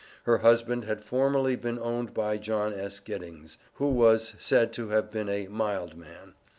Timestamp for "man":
5.95-6.33